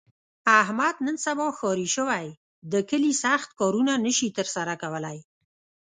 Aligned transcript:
احمد 0.61 0.95
نن 1.05 1.15
سبا 1.25 1.47
ښاري 1.57 1.87
شوی، 1.95 2.25
د 2.71 2.73
کلي 2.89 3.13
سخت 3.23 3.49
کارونه 3.59 3.93
نشي 4.05 4.29
تر 4.37 4.47
سره 4.55 4.73
کولی. 4.81 5.17